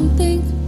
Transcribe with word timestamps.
don't 0.00 0.16
think 0.16 0.59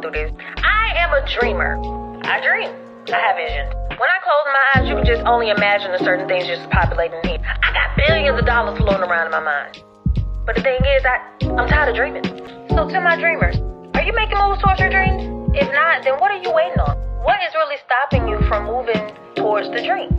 going 0.00 0.12
through 0.12 0.22
this. 0.22 0.32
I 0.62 0.92
am 0.96 1.12
a 1.12 1.22
dreamer. 1.40 1.76
I 2.24 2.40
dream. 2.40 2.70
I 3.06 3.18
have 3.22 3.36
visions. 3.36 3.72
When 3.96 4.10
I 4.10 4.18
close 4.20 4.46
my 4.46 4.64
eyes, 4.74 4.88
you 4.88 4.96
can 4.96 5.06
just 5.06 5.22
only 5.24 5.50
imagine 5.50 5.92
the 5.92 5.98
certain 6.04 6.28
things 6.28 6.46
just 6.46 6.68
populating 6.70 7.20
here. 7.24 7.38
I 7.40 7.72
got 7.72 7.96
billions 7.96 8.38
of 8.38 8.46
dollars 8.46 8.76
floating 8.78 9.08
around 9.08 9.26
in 9.26 9.32
my 9.32 9.40
mind. 9.40 9.82
But 10.44 10.56
the 10.56 10.62
thing 10.62 10.80
is, 10.84 11.02
I, 11.04 11.16
I'm 11.56 11.68
tired 11.68 11.90
of 11.90 11.96
dreaming. 11.96 12.24
So 12.70 12.88
to 12.88 13.00
my 13.00 13.16
dreamers, 13.16 13.56
are 13.94 14.02
you 14.02 14.12
making 14.12 14.38
moves 14.38 14.60
towards 14.60 14.80
your 14.80 14.90
dreams? 14.90 15.22
If 15.54 15.70
not, 15.72 16.04
then 16.04 16.18
what 16.18 16.30
are 16.30 16.42
you 16.42 16.52
waiting 16.52 16.78
on? 16.80 16.98
What 17.24 17.38
is 17.46 17.54
really 17.54 17.76
stopping 17.86 18.28
you 18.28 18.38
from 18.48 18.66
moving 18.66 19.00
towards 19.34 19.70
the 19.70 19.82
dream? 19.82 20.10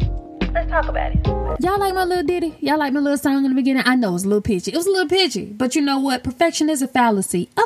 Let's 0.54 0.70
talk 0.72 0.88
about 0.88 1.12
it. 1.12 1.28
Y'all 1.60 1.80
like 1.80 1.94
my 1.94 2.04
little 2.04 2.24
ditty? 2.24 2.56
Y'all 2.62 2.80
like 2.80 2.94
my 2.94 3.00
little 3.00 3.18
song 3.18 3.44
in 3.46 3.52
the 3.52 3.56
beginning? 3.56 3.84
I 3.86 3.96
know 3.96 4.16
it's 4.16 4.24
a 4.24 4.28
little 4.28 4.42
pitchy. 4.42 4.72
It 4.72 4.78
was 4.78 4.88
a 4.88 4.92
little 4.92 5.10
pitchy, 5.10 5.46
but 5.46 5.76
you 5.76 5.82
know 5.82 6.00
what? 6.00 6.24
Perfection 6.24 6.70
is 6.70 6.82
a 6.82 6.88
fallacy. 6.88 7.50
A 7.58 7.62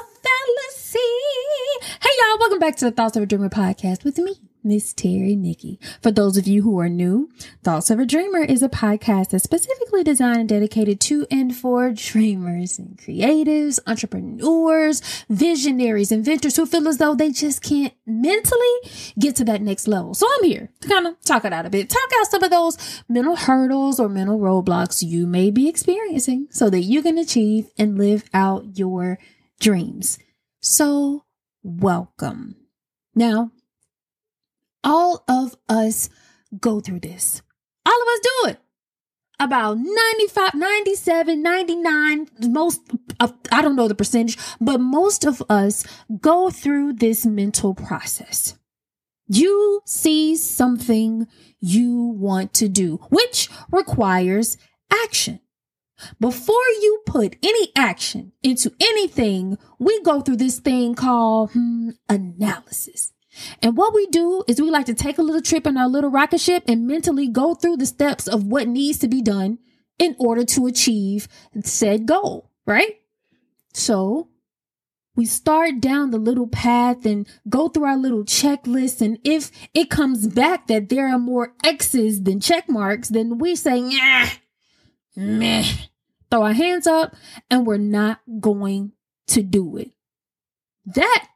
y'all, 2.21 2.39
welcome 2.39 2.59
back 2.59 2.75
to 2.75 2.85
the 2.85 2.91
Thoughts 2.91 3.17
of 3.17 3.23
a 3.23 3.25
Dreamer 3.25 3.49
podcast 3.49 4.03
with 4.03 4.17
me, 4.19 4.35
Miss 4.63 4.93
Terry 4.93 5.35
Nikki. 5.35 5.79
For 6.03 6.11
those 6.11 6.37
of 6.37 6.45
you 6.45 6.61
who 6.61 6.79
are 6.79 6.89
new, 6.89 7.29
Thoughts 7.63 7.89
of 7.89 7.99
a 7.99 8.05
Dreamer 8.05 8.43
is 8.43 8.61
a 8.61 8.69
podcast 8.69 9.29
that's 9.29 9.43
specifically 9.43 10.03
designed 10.03 10.37
and 10.37 10.49
dedicated 10.49 10.99
to 11.01 11.25
and 11.31 11.55
for 11.55 11.91
dreamers 11.91 12.77
and 12.77 12.95
creatives, 12.97 13.79
entrepreneurs, 13.87 15.01
visionaries, 15.29 16.11
inventors 16.11 16.57
who 16.57 16.65
feel 16.67 16.87
as 16.87 16.97
though 16.97 17.15
they 17.15 17.31
just 17.31 17.63
can't 17.63 17.93
mentally 18.05 18.91
get 19.17 19.35
to 19.37 19.45
that 19.45 19.63
next 19.63 19.87
level. 19.87 20.13
So 20.13 20.27
I'm 20.37 20.43
here 20.43 20.69
to 20.81 20.87
kind 20.87 21.07
of 21.07 21.19
talk 21.21 21.43
it 21.43 21.53
out 21.53 21.65
a 21.65 21.71
bit, 21.71 21.89
talk 21.89 22.09
out 22.19 22.27
some 22.27 22.43
of 22.43 22.51
those 22.51 23.03
mental 23.09 23.35
hurdles 23.35 23.99
or 23.99 24.09
mental 24.09 24.39
roadblocks 24.39 25.01
you 25.01 25.25
may 25.25 25.49
be 25.49 25.67
experiencing 25.67 26.47
so 26.51 26.69
that 26.69 26.81
you 26.81 27.01
can 27.01 27.17
achieve 27.17 27.71
and 27.79 27.97
live 27.97 28.25
out 28.31 28.77
your 28.77 29.17
dreams. 29.59 30.19
So 30.59 31.23
welcome. 31.63 32.55
Now, 33.15 33.51
all 34.83 35.23
of 35.27 35.55
us 35.69 36.09
go 36.59 36.79
through 36.79 37.01
this. 37.01 37.41
All 37.85 38.01
of 38.01 38.07
us 38.07 38.19
do 38.19 38.49
it. 38.49 38.59
About 39.39 39.77
95, 39.79 40.53
97, 40.53 41.41
99, 41.41 42.27
most 42.49 42.81
I 43.19 43.61
don't 43.61 43.75
know 43.75 43.87
the 43.87 43.95
percentage, 43.95 44.37
but 44.59 44.79
most 44.79 45.25
of 45.25 45.41
us 45.49 45.83
go 46.19 46.51
through 46.51 46.93
this 46.93 47.25
mental 47.25 47.73
process. 47.73 48.55
You 49.27 49.81
see 49.85 50.35
something 50.35 51.25
you 51.59 51.95
want 51.97 52.53
to 52.55 52.67
do, 52.67 52.97
which 53.09 53.49
requires 53.71 54.57
action. 54.91 55.39
Before 56.19 56.67
you 56.81 57.01
put 57.05 57.35
any 57.43 57.71
action 57.75 58.31
into 58.43 58.71
anything, 58.79 59.57
we 59.79 60.01
go 60.01 60.21
through 60.21 60.37
this 60.37 60.59
thing 60.59 60.95
called 60.95 61.51
hmm, 61.51 61.89
analysis. 62.09 63.13
And 63.61 63.77
what 63.77 63.93
we 63.93 64.07
do 64.07 64.43
is 64.47 64.61
we 64.61 64.69
like 64.69 64.87
to 64.87 64.93
take 64.93 65.17
a 65.17 65.23
little 65.23 65.41
trip 65.41 65.65
in 65.65 65.77
our 65.77 65.87
little 65.87 66.09
rocket 66.09 66.39
ship 66.39 66.63
and 66.67 66.87
mentally 66.87 67.27
go 67.27 67.55
through 67.55 67.77
the 67.77 67.85
steps 67.85 68.27
of 68.27 68.45
what 68.45 68.67
needs 68.67 68.99
to 68.99 69.07
be 69.07 69.21
done 69.21 69.59
in 69.97 70.15
order 70.19 70.43
to 70.43 70.67
achieve 70.67 71.27
said 71.63 72.05
goal, 72.05 72.49
right? 72.65 72.99
So 73.73 74.29
we 75.15 75.25
start 75.25 75.79
down 75.81 76.11
the 76.11 76.17
little 76.17 76.47
path 76.47 77.05
and 77.05 77.27
go 77.49 77.67
through 77.67 77.85
our 77.85 77.97
little 77.97 78.23
checklist. 78.23 79.01
And 79.01 79.19
if 79.23 79.51
it 79.73 79.89
comes 79.89 80.27
back 80.27 80.67
that 80.67 80.89
there 80.89 81.07
are 81.07 81.19
more 81.19 81.53
X's 81.63 82.23
than 82.23 82.39
check 82.39 82.69
marks, 82.69 83.09
then 83.09 83.37
we 83.37 83.55
say, 83.55 83.81
nah, 83.81 84.27
meh, 85.15 85.65
throw 86.31 86.43
our 86.43 86.53
hands 86.53 86.87
up 86.87 87.15
and 87.49 87.67
we're 87.67 87.77
not 87.77 88.21
going 88.39 88.93
to 89.27 89.43
do 89.43 89.77
it. 89.77 89.91
That 90.85 91.27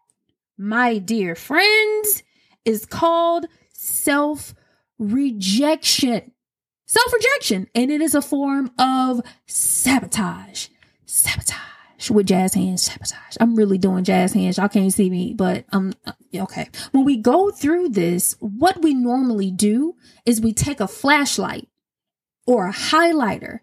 my 0.58 0.98
dear 0.98 1.36
friends, 1.36 2.24
is 2.66 2.86
called 2.86 3.46
self 3.74 4.54
rejection. 4.98 6.32
Self 6.88 7.14
rejection. 7.14 7.68
And 7.74 7.92
it 7.92 8.02
is 8.02 8.16
a 8.16 8.22
form 8.22 8.72
of 8.78 9.22
sabotage. 9.46 10.68
Sabotage 11.06 12.10
with 12.10 12.28
jazz 12.28 12.54
hands. 12.54 12.84
Sabotage. 12.84 13.38
I'm 13.40 13.56
really 13.56 13.78
doing 13.78 14.04
jazz 14.04 14.34
hands. 14.34 14.58
Y'all 14.58 14.68
can't 14.68 14.94
see 14.94 15.10
me, 15.10 15.34
but 15.34 15.66
um, 15.72 15.94
okay. 16.36 16.70
When 16.92 17.06
we 17.06 17.18
go 17.18 17.52
through 17.52 17.90
this, 17.90 18.36
what 18.40 18.82
we 18.82 18.94
normally 18.94 19.52
do 19.52 19.96
is 20.26 20.42
we 20.42 20.54
take 20.54 20.80
a 20.80 20.88
flashlight 20.88 21.68
or 22.46 22.68
a 22.68 22.74
highlighter 22.74 23.60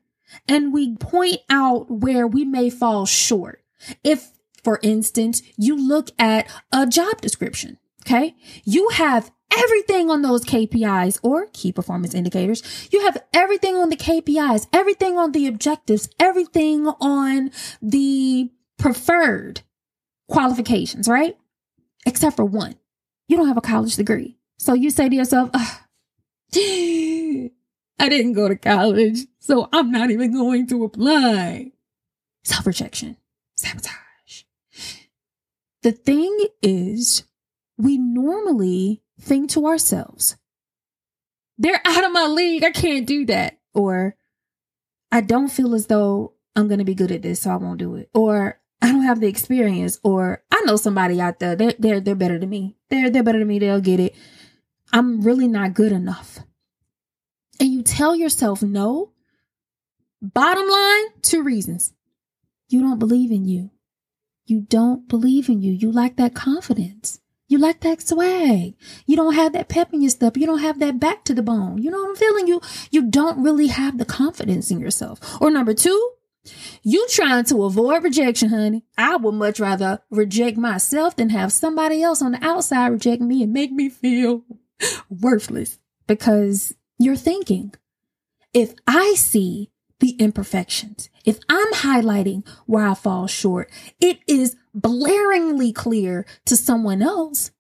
and 0.49 0.73
we 0.73 0.97
point 0.97 1.39
out 1.51 1.91
where 1.91 2.27
we 2.27 2.45
may 2.45 2.71
fall 2.71 3.07
short. 3.07 3.63
If 4.05 4.33
for 4.63 4.79
instance, 4.83 5.43
you 5.57 5.77
look 5.77 6.11
at 6.19 6.47
a 6.73 6.87
job 6.87 7.21
description. 7.21 7.79
Okay. 8.07 8.35
You 8.65 8.89
have 8.91 9.31
everything 9.57 10.11
on 10.11 10.23
those 10.23 10.45
KPIs 10.45 11.21
or 11.23 11.47
key 11.53 11.73
performance 11.73 12.15
indicators. 12.15 12.63
You 12.93 13.03
have 13.03 13.23
everything 13.33 13.77
on 13.77 13.91
the 13.91 13.97
KPIs, 13.97 14.67
everything 14.73 15.19
on 15.19 15.33
the 15.33 15.47
objectives, 15.47 16.09
everything 16.19 16.87
on 17.01 17.51
the 17.81 18.51
preferred 18.79 19.63
qualifications, 20.29 21.09
right? 21.09 21.37
Except 22.07 22.37
for 22.37 22.45
one. 22.45 22.75
You 23.29 23.37
don't 23.37 23.49
have 23.49 23.57
a 23.57 23.63
college 23.63 23.97
degree. 23.97 24.37
So 24.59 24.75
you 24.75 24.91
say 24.91 25.09
to 25.09 25.15
yourself, 25.15 25.51
I 28.03 28.09
didn't 28.09 28.33
go 28.33 28.49
to 28.49 28.57
college, 28.57 29.29
so 29.39 29.69
I'm 29.73 29.93
not 29.93 30.11
even 30.11 30.33
going 30.33 30.67
to 30.67 30.83
apply. 30.83 31.71
Self 32.43 32.67
rejection, 32.67 33.17
sabotage. 33.57 34.43
The 35.85 35.93
thing 35.93 36.37
is, 36.61 37.23
we 37.79 37.99
normally 37.99 39.03
think 39.21 39.51
to 39.51 39.69
ourselves, 39.69 40.37
they're 41.57 41.81
out 41.85 42.03
of 42.03 42.11
my 42.11 42.27
league. 42.27 42.65
I 42.65 42.73
can't 42.73 43.07
do 43.07 43.25
that. 43.27 43.61
Or 43.73 44.17
I 45.13 45.21
don't 45.21 45.47
feel 45.47 45.73
as 45.73 45.87
though 45.87 46.33
I'm 46.57 46.67
going 46.67 46.81
to 46.81 46.85
be 46.85 46.97
good 46.97 47.13
at 47.13 47.23
this, 47.23 47.43
so 47.43 47.51
I 47.51 47.57
won't 47.57 47.79
do 47.79 47.95
it. 47.95 48.11
Or 48.15 48.61
I 48.81 48.91
don't 48.91 49.05
have 49.05 49.21
the 49.21 49.29
experience. 49.29 50.01
Or 50.03 50.43
I 50.51 50.61
know 50.63 50.75
somebody 50.75 51.21
out 51.21 51.39
there. 51.39 51.55
They're, 51.55 51.75
they're, 51.79 52.01
they're 52.01 52.17
better 52.17 52.41
than 52.41 52.51
me. 52.51 52.75
They're, 52.91 53.11
they're 53.11 53.23
better 53.23 53.39
than 53.39 53.47
me. 53.47 53.61
They'll 53.61 53.81
get 53.81 54.01
it. 54.01 54.17
I'm 54.93 55.21
really 55.23 55.47
not 55.47 55.75
good 55.75 55.93
enough. 55.93 56.41
And 57.63 57.73
you 57.73 57.85
tell 57.85 58.17
yourself 58.17 58.61
no. 58.61 59.13
Bottom 60.21 60.69
line, 60.69 61.05
two 61.23 61.45
reasons. 61.45 61.93
You 62.69 62.81
don't 62.81 62.99
believe 62.99 63.31
in 63.31 63.45
you. 63.45 63.71
You 64.47 64.63
don't 64.63 65.09
believe 65.09 65.49
in 65.49 65.63
you. 65.63 65.73
You 65.73 65.93
lack 65.93 66.17
that 66.17 66.35
confidence. 66.35 67.21
You 67.47 67.59
lack 67.59 67.79
that 67.83 68.03
swag. 68.03 68.75
You 69.07 69.15
don't 69.15 69.37
have 69.37 69.53
that 69.53 69.69
pep 69.69 69.93
in 69.93 70.03
your 70.03 70.11
step. 70.11 70.37
You 70.37 70.45
don't 70.45 70.59
have 70.59 70.81
that 70.81 70.99
back 70.99 71.25
to 71.27 71.35
the 71.35 71.43
bone. 71.45 71.79
You 71.81 71.93
know 71.93 71.99
what 71.99 72.09
I'm 72.09 72.17
feeling? 72.17 72.49
You 72.49 72.61
you 72.91 73.09
don't 73.09 73.41
really 73.41 73.69
have 73.69 73.97
the 73.97 74.05
confidence 74.05 74.73
in 74.73 74.81
yourself. 74.81 75.21
Or 75.41 75.49
number 75.49 75.73
two, 75.73 76.11
you 76.83 77.07
trying 77.11 77.45
to 77.45 77.63
avoid 77.63 78.03
rejection, 78.03 78.49
honey. 78.49 78.83
I 78.99 79.15
would 79.15 79.37
much 79.37 79.61
rather 79.61 80.01
reject 80.11 80.59
myself 80.59 81.15
than 81.15 81.29
have 81.29 81.53
somebody 81.53 82.03
else 82.03 82.23
on 82.23 82.33
the 82.33 82.45
outside 82.45 82.89
reject 82.89 83.23
me 83.23 83.45
and 83.45 83.53
make 83.53 83.71
me 83.71 83.89
feel 83.89 84.43
worthless 85.09 85.79
because 86.09 86.75
you're 87.05 87.17
thinking, 87.17 87.75
if 88.53 88.75
I 88.87 89.15
see 89.17 89.71
the 90.01 90.11
imperfections, 90.13 91.11
if 91.25 91.39
I'm 91.49 91.73
highlighting 91.73 92.47
where 92.67 92.87
I 92.87 92.95
fall 92.95 93.27
short, 93.27 93.71
it 94.01 94.19
is 94.27 94.57
blaringly 94.77 95.75
clear 95.75 96.27
to 96.47 96.57
someone 96.57 97.03
else. 97.03 97.51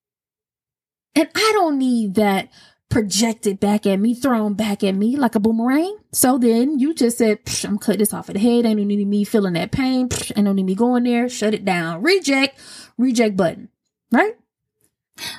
And 1.14 1.28
I 1.34 1.50
don't 1.54 1.78
need 1.78 2.14
that 2.14 2.50
projected 2.88 3.58
back 3.58 3.86
at 3.86 3.98
me, 3.98 4.14
thrown 4.14 4.52
back 4.54 4.84
at 4.84 4.94
me 4.94 5.16
like 5.16 5.34
a 5.34 5.40
boomerang. 5.40 5.96
So 6.12 6.36
then 6.36 6.78
you 6.78 6.94
just 6.94 7.18
said, 7.18 7.38
I'm 7.64 7.78
cutting 7.78 8.00
this 8.00 8.12
off 8.12 8.28
of 8.28 8.34
the 8.34 8.40
head. 8.40 8.66
Ain't 8.66 8.78
no 8.78 8.84
need 8.84 9.06
me 9.06 9.24
feeling 9.24 9.54
that 9.54 9.72
pain. 9.72 10.08
Ain't 10.36 10.44
no 10.44 10.52
need 10.52 10.66
me 10.66 10.74
going 10.74 11.04
there. 11.04 11.28
Shut 11.28 11.54
it 11.54 11.64
down. 11.64 12.02
Reject, 12.02 12.58
reject 12.98 13.36
button, 13.36 13.68
right? 14.10 14.36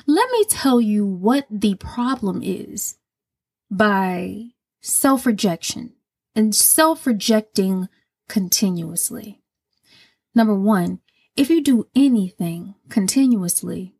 Let 0.06 0.30
me 0.30 0.44
tell 0.48 0.80
you 0.80 1.06
what 1.06 1.46
the 1.50 1.74
problem 1.76 2.40
is 2.42 2.96
by 3.76 4.50
self 4.80 5.26
rejection 5.26 5.92
and 6.34 6.54
self 6.54 7.06
rejecting 7.06 7.88
continuously. 8.28 9.40
Number 10.34 10.54
one, 10.54 11.00
if 11.36 11.50
you 11.50 11.60
do 11.60 11.88
anything 11.94 12.76
continuously, 12.88 13.94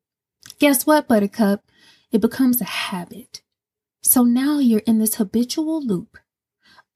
guess 0.59 0.87
what, 0.87 1.09
Buttercup? 1.09 1.65
It 2.12 2.21
becomes 2.21 2.61
a 2.61 2.65
habit. 2.65 3.43
So 4.00 4.23
now 4.23 4.61
you're 4.61 4.82
in 4.87 4.99
this 4.99 5.17
habitual 5.17 5.85
loop 5.85 6.19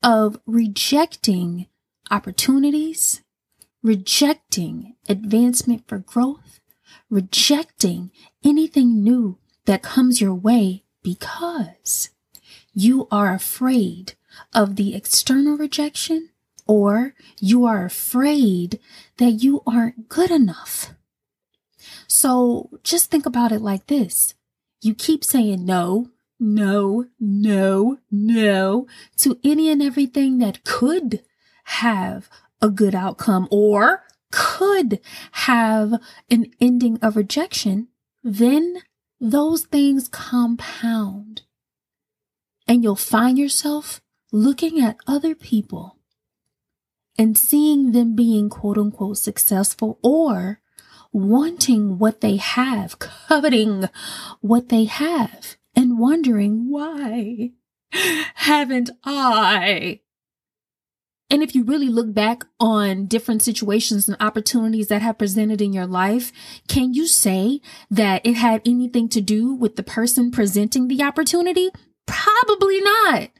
of 0.03 0.39
rejecting 0.47 1.67
opportunities, 2.11 3.23
rejecting 3.83 4.95
advancement 5.09 5.89
for 5.89 5.99
growth, 5.99 6.61
rejecting 7.11 8.13
anything 8.45 9.03
new 9.03 9.39
that 9.65 9.83
comes 9.83 10.21
your 10.21 10.35
way 10.35 10.85
because 11.03 12.11
you 12.79 13.09
are 13.11 13.35
afraid 13.35 14.13
of 14.55 14.77
the 14.77 14.95
external 14.95 15.57
rejection 15.57 16.31
or 16.67 17.15
you 17.41 17.65
are 17.65 17.85
afraid 17.85 18.79
that 19.17 19.43
you 19.43 19.63
aren't 19.67 20.09
good 20.09 20.31
enough. 20.31 20.95
So 22.07 22.71
just 22.85 23.11
think 23.11 23.27
about 23.27 23.51
it 23.51 23.61
like 23.61 23.89
this. 23.89 24.35
You 24.81 24.95
keep 24.95 25.25
saying 25.25 25.65
no, 25.65 26.11
no, 26.39 27.07
no, 27.19 27.99
no 28.13 28.87
to 29.17 29.41
any 29.43 29.71
and 29.71 29.83
everything 29.83 30.39
that 30.39 30.63
could 30.63 31.25
have 31.65 32.31
a 32.63 32.71
good 32.71 32.95
outcome 32.95 33.49
or 33.51 34.05
could 34.31 35.01
have 35.33 35.95
an 36.31 36.53
ending 36.61 36.99
of 37.03 37.17
rejection, 37.17 37.89
then 38.23 38.83
those 39.21 39.65
things 39.65 40.07
compound. 40.07 41.43
And 42.69 42.83
you'll 42.83 42.97
find 42.97 43.39
yourself 43.39 44.01
looking 44.31 44.79
at 44.79 44.99
other 45.07 45.35
people 45.35 45.97
and 47.17 47.37
seeing 47.37 47.93
them 47.93 48.15
being 48.15 48.51
quote 48.51 48.79
unquote 48.79 49.19
successful 49.19 49.99
or 50.03 50.61
wanting 51.13 51.99
what 51.99 52.21
they 52.21 52.37
have, 52.37 52.99
coveting 53.29 53.89
what 54.41 54.69
they 54.69 54.85
have, 54.85 55.57
and 55.75 55.99
wondering 55.99 56.71
why 56.71 57.53
haven't 58.35 58.91
I? 59.05 60.01
And 61.31 61.43
if 61.43 61.55
you 61.55 61.63
really 61.63 61.89
look 61.89 62.15
back 62.15 62.45
on 62.59 63.05
different 63.07 63.43
situations 63.43 64.09
and 64.09 64.17
opportunities 64.19 64.89
that 64.89 65.03
have 65.03 65.19
presented 65.19 65.61
in 65.61 65.75
your 65.75 65.87
life, 65.87 66.33
can 66.69 66.95
you 66.95 67.07
say 67.07 67.61
that 67.91 68.25
it 68.25 68.35
had 68.35 68.63
anything 68.65 69.11
to 69.11 69.21
do 69.21 69.53
with 69.53 69.77
the 69.77 69.83
person 69.83 70.31
presenting 70.31 70.89
the 70.89 71.03
opportunity? 71.03 71.69
Probably 72.47 72.81
not. 72.81 73.31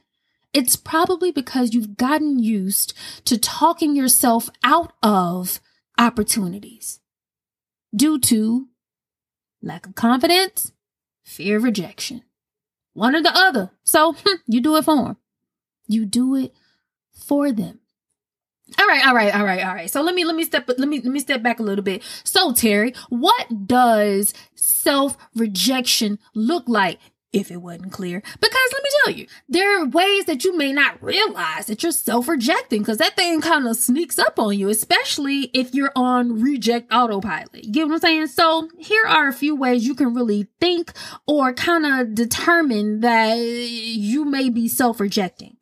It's 0.53 0.75
probably 0.75 1.31
because 1.31 1.73
you've 1.73 1.95
gotten 1.95 2.39
used 2.39 2.93
to 3.25 3.37
talking 3.37 3.95
yourself 3.95 4.49
out 4.63 4.93
of 5.03 5.59
opportunities 5.97 6.99
due 7.95 8.19
to 8.19 8.67
lack 9.61 9.85
of 9.85 9.95
confidence, 9.95 10.71
fear 11.23 11.57
of 11.57 11.63
rejection, 11.63 12.23
one 12.93 13.15
or 13.15 13.21
the 13.21 13.35
other. 13.35 13.71
So 13.83 14.13
hmm, 14.13 14.37
you 14.47 14.59
do 14.59 14.75
it 14.75 14.85
for 14.85 14.95
them. 14.95 15.17
You 15.87 16.05
do 16.05 16.35
it 16.35 16.53
for 17.13 17.51
them. 17.51 17.79
All 18.77 18.87
right, 18.87 19.05
all 19.05 19.15
right, 19.15 19.33
all 19.33 19.43
right, 19.43 19.65
all 19.65 19.73
right. 19.73 19.89
So 19.89 20.01
let 20.01 20.13
me 20.13 20.25
let 20.25 20.35
me 20.35 20.43
step 20.43 20.67
let 20.67 20.87
me 20.87 20.99
let 20.99 21.11
me 21.11 21.19
step 21.19 21.41
back 21.41 21.59
a 21.59 21.63
little 21.63 21.83
bit. 21.83 22.03
So 22.23 22.53
Terry, 22.53 22.93
what 23.09 23.67
does 23.67 24.33
self-rejection 24.55 26.19
look 26.35 26.65
like 26.67 26.99
if 27.31 27.51
it 27.51 27.57
wasn't 27.57 27.91
clear. 27.91 28.21
Because 28.39 28.69
let 28.73 28.83
me 28.83 28.89
tell 29.03 29.13
you, 29.13 29.27
there 29.47 29.81
are 29.81 29.85
ways 29.85 30.25
that 30.25 30.43
you 30.43 30.57
may 30.57 30.71
not 30.71 31.01
realize 31.01 31.67
that 31.67 31.83
you're 31.83 31.91
self 31.91 32.27
rejecting 32.27 32.81
because 32.81 32.97
that 32.97 33.15
thing 33.15 33.41
kind 33.41 33.67
of 33.67 33.75
sneaks 33.75 34.17
up 34.17 34.39
on 34.39 34.57
you, 34.57 34.69
especially 34.69 35.51
if 35.53 35.73
you're 35.73 35.91
on 35.95 36.41
reject 36.41 36.91
autopilot. 36.91 37.65
You 37.65 37.71
get 37.71 37.87
what 37.87 37.95
I'm 37.95 37.99
saying? 37.99 38.27
So 38.27 38.69
here 38.77 39.05
are 39.05 39.27
a 39.27 39.33
few 39.33 39.55
ways 39.55 39.85
you 39.85 39.95
can 39.95 40.13
really 40.13 40.47
think 40.59 40.91
or 41.27 41.53
kind 41.53 41.85
of 41.85 42.15
determine 42.15 43.01
that 43.01 43.35
you 43.35 44.25
may 44.25 44.49
be 44.49 44.67
self 44.67 44.99
rejecting. 44.99 45.57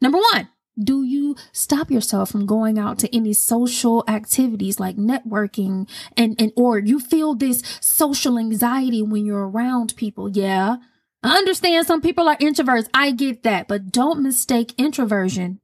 Number 0.00 0.18
one, 0.32 0.48
do 0.78 1.02
you 1.02 1.36
stop 1.52 1.90
yourself 1.90 2.30
from 2.30 2.46
going 2.46 2.78
out 2.78 2.98
to 3.00 3.14
any 3.14 3.32
social 3.32 4.04
activities 4.08 4.80
like 4.80 4.96
networking 4.96 5.88
and, 6.16 6.40
and 6.40 6.52
or 6.56 6.78
you 6.78 6.98
feel 6.98 7.34
this 7.34 7.62
social 7.80 8.38
anxiety 8.38 9.02
when 9.02 9.26
you're 9.26 9.48
around 9.48 9.94
people? 9.96 10.28
Yeah. 10.30 10.76
I 11.22 11.36
understand 11.36 11.86
some 11.86 12.00
people 12.00 12.28
are 12.28 12.36
introverts. 12.38 12.88
I 12.92 13.12
get 13.12 13.42
that, 13.44 13.68
but 13.68 13.92
don't 13.92 14.22
mistake 14.22 14.74
introversion 14.76 15.60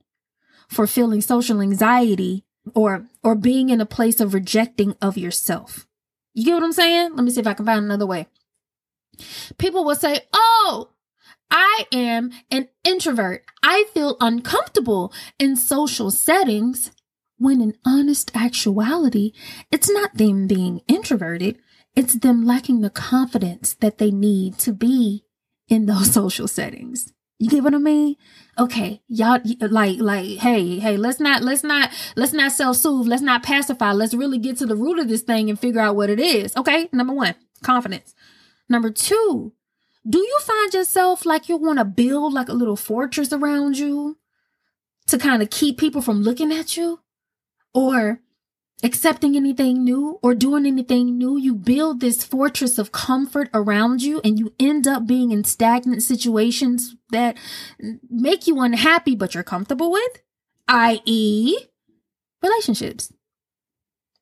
for 0.68 0.86
feeling 0.86 1.20
social 1.20 1.60
anxiety 1.60 2.44
or 2.74 3.06
or 3.24 3.34
being 3.34 3.70
in 3.70 3.80
a 3.80 3.86
place 3.86 4.20
of 4.20 4.34
rejecting 4.34 4.94
of 5.00 5.16
yourself. 5.16 5.86
You 6.34 6.44
get 6.44 6.54
what 6.54 6.62
I'm 6.62 6.72
saying? 6.72 7.16
Let 7.16 7.24
me 7.24 7.30
see 7.30 7.40
if 7.40 7.46
I 7.46 7.54
can 7.54 7.66
find 7.66 7.84
another 7.84 8.06
way. 8.06 8.28
People 9.56 9.84
will 9.84 9.96
say, 9.96 10.20
"Oh, 10.32 10.90
I 11.50 11.86
am 11.92 12.30
an 12.50 12.68
introvert. 12.84 13.44
I 13.62 13.86
feel 13.94 14.16
uncomfortable 14.20 15.12
in 15.38 15.56
social 15.56 16.10
settings. 16.10 16.90
When 17.40 17.60
in 17.60 17.74
honest 17.86 18.32
actuality, 18.34 19.32
it's 19.70 19.88
not 19.88 20.16
them 20.16 20.48
being 20.48 20.80
introverted. 20.88 21.58
It's 21.94 22.14
them 22.14 22.44
lacking 22.44 22.80
the 22.80 22.90
confidence 22.90 23.74
that 23.74 23.98
they 23.98 24.10
need 24.10 24.58
to 24.58 24.72
be 24.72 25.24
in 25.68 25.86
those 25.86 26.12
social 26.12 26.48
settings. 26.48 27.12
You 27.38 27.48
get 27.48 27.62
what 27.62 27.74
I 27.74 27.78
mean? 27.78 28.16
Okay, 28.58 29.00
y'all 29.06 29.38
like 29.60 30.00
like 30.00 30.38
hey, 30.38 30.80
hey, 30.80 30.96
let's 30.96 31.20
not 31.20 31.42
let's 31.42 31.62
not 31.62 31.92
let's 32.16 32.32
not 32.32 32.50
self-soothe, 32.50 33.06
let's 33.06 33.22
not 33.22 33.44
pacify. 33.44 33.92
Let's 33.92 34.14
really 34.14 34.38
get 34.38 34.56
to 34.58 34.66
the 34.66 34.74
root 34.74 34.98
of 34.98 35.06
this 35.06 35.22
thing 35.22 35.48
and 35.48 35.58
figure 35.58 35.80
out 35.80 35.94
what 35.94 36.10
it 36.10 36.18
is. 36.18 36.56
Okay? 36.56 36.88
Number 36.92 37.12
1, 37.12 37.36
confidence. 37.62 38.12
Number 38.68 38.90
2, 38.90 39.52
do 40.08 40.18
you 40.18 40.38
find 40.40 40.72
yourself 40.72 41.26
like 41.26 41.48
you 41.48 41.56
want 41.56 41.78
to 41.78 41.84
build 41.84 42.32
like 42.32 42.48
a 42.48 42.54
little 42.54 42.76
fortress 42.76 43.32
around 43.32 43.78
you 43.78 44.16
to 45.06 45.18
kind 45.18 45.42
of 45.42 45.50
keep 45.50 45.78
people 45.78 46.00
from 46.00 46.22
looking 46.22 46.52
at 46.52 46.76
you 46.76 47.00
or 47.74 48.20
accepting 48.82 49.36
anything 49.36 49.84
new 49.84 50.18
or 50.22 50.34
doing 50.34 50.64
anything 50.64 51.18
new? 51.18 51.36
You 51.36 51.54
build 51.54 52.00
this 52.00 52.24
fortress 52.24 52.78
of 52.78 52.92
comfort 52.92 53.50
around 53.52 54.02
you 54.02 54.20
and 54.24 54.38
you 54.38 54.54
end 54.58 54.86
up 54.86 55.06
being 55.06 55.30
in 55.30 55.44
stagnant 55.44 56.02
situations 56.02 56.96
that 57.10 57.36
make 58.08 58.46
you 58.46 58.60
unhappy, 58.60 59.14
but 59.14 59.34
you're 59.34 59.44
comfortable 59.44 59.90
with, 59.90 60.22
i.e., 60.68 61.54
relationships. 62.42 63.12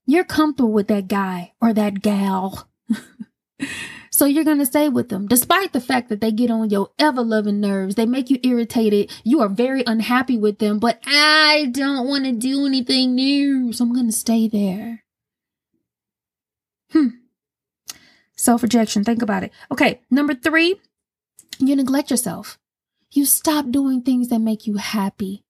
You're 0.04 0.24
comfortable 0.24 0.72
with 0.72 0.88
that 0.88 1.06
guy 1.06 1.52
or 1.60 1.72
that 1.72 2.00
gal. 2.00 2.68
So 4.16 4.24
you're 4.24 4.44
going 4.44 4.60
to 4.60 4.64
stay 4.64 4.88
with 4.88 5.10
them 5.10 5.26
despite 5.26 5.74
the 5.74 5.80
fact 5.80 6.08
that 6.08 6.22
they 6.22 6.32
get 6.32 6.50
on 6.50 6.70
your 6.70 6.88
ever 6.98 7.22
loving 7.22 7.60
nerves. 7.60 7.96
They 7.96 8.06
make 8.06 8.30
you 8.30 8.38
irritated. 8.42 9.12
You 9.24 9.42
are 9.42 9.48
very 9.50 9.84
unhappy 9.86 10.38
with 10.38 10.58
them, 10.58 10.78
but 10.78 10.98
I 11.04 11.68
don't 11.70 12.08
want 12.08 12.24
to 12.24 12.32
do 12.32 12.64
anything 12.64 13.14
new. 13.14 13.74
So 13.74 13.84
I'm 13.84 13.92
going 13.92 14.06
to 14.06 14.12
stay 14.12 14.48
there. 14.48 15.04
Hmm. 16.92 17.08
Self 18.36 18.62
rejection. 18.62 19.04
Think 19.04 19.20
about 19.20 19.42
it. 19.42 19.52
Okay. 19.70 20.00
Number 20.10 20.34
three, 20.34 20.80
you 21.58 21.76
neglect 21.76 22.10
yourself. 22.10 22.58
You 23.10 23.26
stop 23.26 23.70
doing 23.70 24.00
things 24.00 24.28
that 24.28 24.38
make 24.38 24.66
you 24.66 24.78
happy 24.78 25.44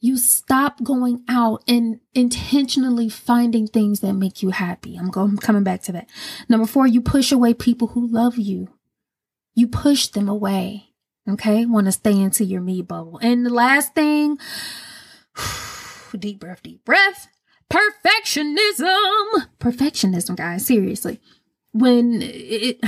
you 0.00 0.16
stop 0.16 0.82
going 0.82 1.22
out 1.28 1.62
and 1.68 2.00
intentionally 2.14 3.08
finding 3.08 3.66
things 3.66 4.00
that 4.00 4.14
make 4.14 4.42
you 4.42 4.50
happy. 4.50 4.96
I'm 4.96 5.10
going 5.10 5.30
I'm 5.30 5.38
coming 5.38 5.62
back 5.62 5.82
to 5.82 5.92
that. 5.92 6.08
Number 6.48 6.66
4, 6.66 6.86
you 6.86 7.02
push 7.02 7.30
away 7.30 7.52
people 7.52 7.88
who 7.88 8.06
love 8.06 8.38
you. 8.38 8.68
You 9.54 9.68
push 9.68 10.08
them 10.08 10.28
away. 10.28 10.86
Okay? 11.28 11.66
Want 11.66 11.86
to 11.86 11.92
stay 11.92 12.18
into 12.18 12.44
your 12.44 12.62
me 12.62 12.80
bubble. 12.80 13.18
And 13.18 13.44
the 13.44 13.50
last 13.50 13.94
thing, 13.94 14.38
deep 16.18 16.40
breath, 16.40 16.62
deep 16.62 16.84
breath. 16.84 17.28
Perfectionism. 17.70 19.46
Perfectionism, 19.60 20.34
guys, 20.34 20.66
seriously. 20.66 21.20
When 21.72 22.20
it 22.22 22.80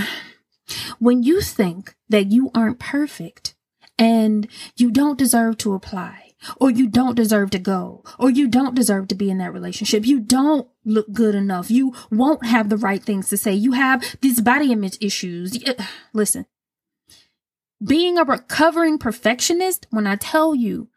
when 0.98 1.22
you 1.22 1.40
think 1.40 1.94
that 2.08 2.32
you 2.32 2.50
aren't 2.54 2.78
perfect 2.80 3.54
and 3.98 4.48
you 4.76 4.90
don't 4.90 5.18
deserve 5.18 5.58
to 5.58 5.74
apply 5.74 6.31
or 6.58 6.70
you 6.70 6.88
don't 6.88 7.14
deserve 7.14 7.50
to 7.50 7.58
go, 7.58 8.02
or 8.18 8.30
you 8.30 8.48
don't 8.48 8.74
deserve 8.74 9.08
to 9.08 9.14
be 9.14 9.30
in 9.30 9.38
that 9.38 9.52
relationship. 9.52 10.06
You 10.06 10.20
don't 10.20 10.68
look 10.84 11.12
good 11.12 11.34
enough. 11.34 11.70
You 11.70 11.94
won't 12.10 12.46
have 12.46 12.68
the 12.68 12.76
right 12.76 13.02
things 13.02 13.28
to 13.30 13.36
say. 13.36 13.52
You 13.52 13.72
have 13.72 14.16
these 14.20 14.40
body 14.40 14.72
image 14.72 14.98
issues. 15.00 15.62
Uh, 15.64 15.74
listen, 16.12 16.46
being 17.84 18.18
a 18.18 18.24
recovering 18.24 18.98
perfectionist, 18.98 19.86
when 19.90 20.06
I 20.06 20.16
tell 20.16 20.54
you, 20.54 20.88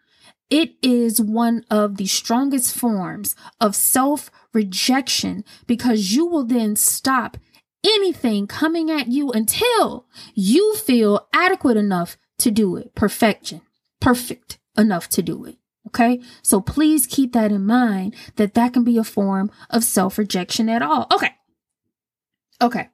it 0.50 0.76
is 0.82 1.20
one 1.20 1.66
of 1.72 1.98
the 1.98 2.06
strongest 2.06 2.76
forms 2.76 3.36
of 3.60 3.76
self 3.76 4.30
rejection 4.54 5.44
because 5.66 6.14
you 6.14 6.26
will 6.26 6.46
then 6.46 6.76
stop 6.76 7.38
anything 7.84 8.48
coming 8.48 8.90
at 8.90 9.08
you 9.08 9.32
until 9.32 10.08
you 10.34 10.76
feel 10.76 11.28
adequate 11.34 11.78
enough 11.78 12.18
to 12.40 12.52
do 12.52 12.76
it. 12.76 12.94
Perfection, 12.96 13.62
perfect 14.00 14.60
enough 14.78 15.10
to 15.10 15.22
do 15.22 15.46
it. 15.46 15.58
Okay. 15.88 16.22
So 16.42 16.62
please 16.62 17.06
keep 17.06 17.34
that 17.34 17.52
in 17.52 17.66
mind 17.66 18.16
that 18.38 18.54
that 18.56 18.74
can 18.74 18.84
be 18.84 18.98
a 18.98 19.04
form 19.04 19.52
of 19.70 19.84
self 19.84 20.18
rejection 20.18 20.70
at 20.70 20.82
all. 20.82 21.08
Okay. 21.14 21.32
Okay. 22.62 22.90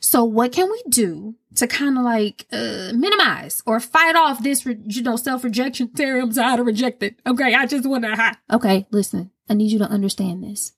So 0.00 0.24
what 0.24 0.52
can 0.52 0.70
we 0.70 0.82
do 0.88 1.36
to 1.56 1.66
kind 1.66 1.96
of 1.96 2.04
like 2.04 2.46
uh, 2.52 2.92
minimize 2.94 3.62
or 3.66 3.80
fight 3.80 4.14
off 4.14 4.42
this, 4.42 4.66
re- 4.66 4.78
you 4.86 5.02
know, 5.02 5.16
self 5.16 5.44
rejection? 5.44 5.88
Terry, 5.96 6.20
I'm 6.20 6.32
tired 6.32 6.60
of 6.60 6.66
rejected. 6.66 7.16
Okay, 7.26 7.54
I 7.54 7.66
just 7.66 7.86
want 7.86 8.04
to. 8.04 8.36
Okay, 8.52 8.86
listen. 8.90 9.30
I 9.48 9.54
need 9.54 9.72
you 9.72 9.78
to 9.78 9.88
understand 9.90 10.42
this. 10.42 10.72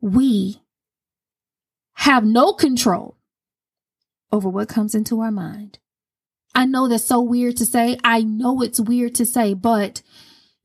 We 0.00 0.62
have 1.94 2.24
no 2.24 2.52
control 2.52 3.16
over 4.30 4.48
what 4.48 4.68
comes 4.68 4.94
into 4.94 5.20
our 5.20 5.30
mind. 5.30 5.78
I 6.54 6.66
know 6.66 6.88
that's 6.88 7.04
so 7.04 7.20
weird 7.20 7.56
to 7.58 7.66
say. 7.66 7.98
I 8.04 8.22
know 8.22 8.62
it's 8.62 8.80
weird 8.80 9.14
to 9.16 9.26
say, 9.26 9.54
but 9.54 10.02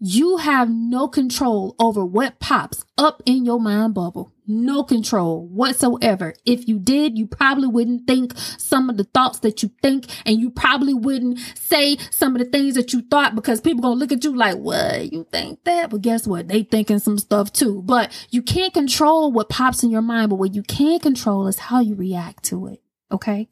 you 0.02 0.38
have 0.38 0.70
no 0.70 1.10
control 1.10 1.76
over 1.78 2.06
what 2.06 2.40
pops 2.40 2.86
up 2.98 3.22
in 3.26 3.44
your 3.44 3.60
mind 3.60 3.94
bubble. 3.94 4.32
No 4.48 4.82
control 4.84 5.46
whatsoever. 5.48 6.34
If 6.46 6.70
you 6.70 6.80
did, 6.80 7.18
you 7.18 7.28
probably 7.28 7.68
wouldn't 7.68 8.08
think 8.08 8.34
some 8.38 8.90
of 8.90 8.96
the 8.96 9.04
thoughts 9.04 9.40
that 9.40 9.62
you 9.62 9.72
think, 9.82 10.06
and 10.26 10.40
you 10.40 10.52
probably 10.52 10.94
wouldn't 10.94 11.40
say 11.56 11.98
some 12.12 12.34
of 12.36 12.40
the 12.42 12.50
things 12.50 12.76
that 12.76 12.94
you 12.94 13.02
thought 13.02 13.36
because 13.36 13.60
people 13.60 13.82
gonna 13.82 14.00
look 14.00 14.14
at 14.14 14.24
you 14.24 14.36
like, 14.36 14.58
what, 14.58 15.12
you 15.12 15.28
think 15.32 15.66
that? 15.66 15.90
But 15.90 16.02
guess 16.02 16.26
what? 16.26 16.48
They 16.48 16.64
thinking 16.64 17.00
some 17.00 17.18
stuff 17.18 17.52
too. 17.52 17.82
But 17.84 18.12
you 18.30 18.42
can't 18.42 18.74
control 18.74 19.32
what 19.34 19.50
pops 19.50 19.84
in 19.84 19.92
your 19.92 20.02
mind, 20.02 20.30
but 20.30 20.38
what 20.38 20.56
you 20.56 20.64
can 20.64 21.00
control 21.00 21.48
is 21.48 21.60
how 21.60 21.82
you 21.82 21.96
react 21.96 22.46
to 22.46 22.68
it. 22.68 22.82
Okay? 23.12 23.50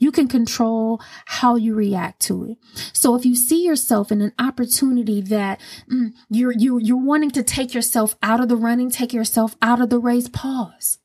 You 0.00 0.10
can 0.10 0.28
control 0.28 1.00
how 1.26 1.56
you 1.56 1.74
react 1.74 2.20
to 2.22 2.44
it. 2.44 2.58
So 2.94 3.14
if 3.14 3.24
you 3.26 3.36
see 3.36 3.64
yourself 3.64 4.10
in 4.10 4.22
an 4.22 4.32
opportunity 4.38 5.20
that 5.20 5.60
mm, 5.88 6.12
you're, 6.30 6.52
you, 6.52 6.78
you're 6.78 6.96
wanting 6.96 7.30
to 7.32 7.42
take 7.42 7.74
yourself 7.74 8.16
out 8.22 8.40
of 8.40 8.48
the 8.48 8.56
running, 8.56 8.90
take 8.90 9.12
yourself 9.12 9.56
out 9.60 9.80
of 9.80 9.90
the 9.90 9.98
race, 9.98 10.26
pause. 10.26 10.98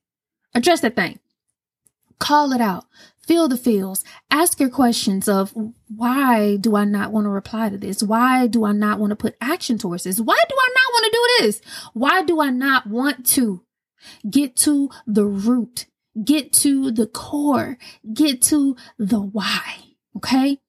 Address 0.56 0.80
that 0.80 0.96
thing. 0.96 1.20
Call 2.20 2.54
it 2.54 2.62
out. 2.62 2.86
Feel 3.28 3.50
the 3.50 3.58
feels. 3.58 4.06
Ask 4.32 4.60
your 4.62 4.70
questions 4.70 5.28
of 5.28 5.54
why 5.94 6.56
do 6.56 6.78
I 6.78 6.86
not 6.86 7.12
want 7.12 7.26
to 7.26 7.30
reply 7.30 7.70
to 7.70 7.78
this? 7.78 8.02
Why 8.02 8.48
do 8.48 8.64
I 8.64 8.72
not 8.72 9.00
want 9.00 9.12
to 9.12 9.16
put 9.18 9.36
action 9.42 9.78
towards 9.78 10.04
this? 10.04 10.22
Why 10.22 10.42
do 10.48 10.56
I 10.58 10.70
not 10.74 10.94
want 10.94 11.06
to 11.06 11.12
do 11.12 11.46
this? 11.46 11.62
Why 11.94 12.24
do 12.24 12.40
I 12.40 12.50
not 12.50 12.88
want 12.88 13.26
to 13.28 13.62
get 14.30 14.56
to 14.58 14.90
the 15.06 15.26
root 15.26 15.88
get 16.24 16.54
to 16.54 16.92
the 16.92 17.08
core, 17.08 17.78
get 18.14 18.42
to 18.44 18.76
the 18.98 19.20
why. 19.20 19.96
Okay. 20.16 20.60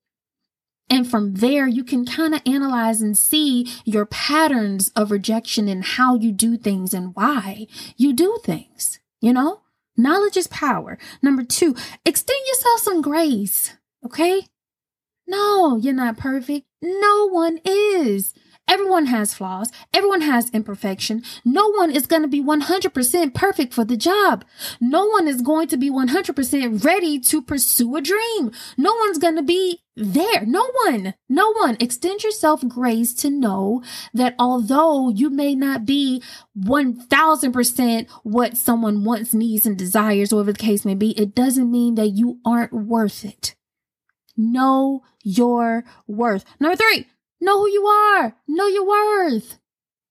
And 0.88 1.08
from 1.08 1.34
there, 1.34 1.66
you 1.66 1.82
can 1.82 2.06
kind 2.06 2.34
of 2.34 2.42
analyze 2.46 3.02
and 3.02 3.18
see 3.18 3.68
your 3.84 4.06
patterns 4.06 4.90
of 4.90 5.10
rejection 5.10 5.68
and 5.68 5.84
how 5.84 6.16
you 6.16 6.30
do 6.30 6.56
things 6.56 6.94
and 6.94 7.14
why 7.14 7.66
you 7.96 8.12
do 8.12 8.38
things. 8.44 9.00
You 9.20 9.32
know, 9.32 9.62
knowledge 9.96 10.36
is 10.36 10.46
power. 10.46 10.96
Number 11.22 11.42
two, 11.42 11.74
extend 12.04 12.40
yourself 12.46 12.80
some 12.80 13.02
grace. 13.02 13.74
Okay. 14.04 14.46
No, 15.26 15.76
you're 15.76 15.92
not 15.92 16.18
perfect. 16.18 16.66
No 16.80 17.28
one 17.28 17.58
is. 17.64 18.32
Everyone 18.68 19.06
has 19.06 19.32
flaws. 19.32 19.70
Everyone 19.94 20.22
has 20.22 20.50
imperfection. 20.50 21.22
No 21.44 21.70
one 21.70 21.90
is 21.92 22.06
going 22.06 22.22
to 22.22 22.28
be 22.28 22.42
100% 22.42 23.32
perfect 23.32 23.72
for 23.72 23.84
the 23.84 23.96
job. 23.96 24.44
No 24.80 25.06
one 25.06 25.28
is 25.28 25.40
going 25.40 25.68
to 25.68 25.76
be 25.76 25.88
100% 25.88 26.84
ready 26.84 27.20
to 27.20 27.42
pursue 27.42 27.94
a 27.94 28.00
dream. 28.00 28.50
No 28.76 28.92
one's 28.96 29.18
going 29.18 29.36
to 29.36 29.42
be 29.42 29.82
there. 29.96 30.44
No 30.44 30.68
one, 30.84 31.14
no 31.28 31.52
one. 31.52 31.76
Extend 31.78 32.24
yourself 32.24 32.66
grace 32.66 33.14
to 33.14 33.30
know 33.30 33.82
that 34.12 34.34
although 34.36 35.10
you 35.10 35.30
may 35.30 35.54
not 35.54 35.86
be 35.86 36.20
1000% 36.58 38.10
what 38.24 38.56
someone 38.56 39.04
wants, 39.04 39.32
needs, 39.32 39.64
and 39.64 39.78
desires, 39.78 40.34
whatever 40.34 40.52
the 40.52 40.58
case 40.58 40.84
may 40.84 40.94
be, 40.94 41.12
it 41.12 41.36
doesn't 41.36 41.70
mean 41.70 41.94
that 41.94 42.08
you 42.08 42.40
aren't 42.44 42.72
worth 42.72 43.24
it. 43.24 43.54
Know 44.36 45.02
your 45.22 45.84
worth. 46.06 46.44
Number 46.60 46.76
three, 46.76 47.06
Know 47.40 47.58
who 47.58 47.68
you 47.68 47.86
are. 47.86 48.36
Know 48.48 48.66
your 48.66 48.86
worth. 48.86 49.58